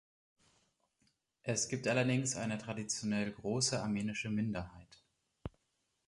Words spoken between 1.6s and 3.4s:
gibt allerdings eine traditionell